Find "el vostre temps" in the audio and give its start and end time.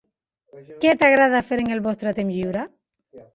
1.75-2.35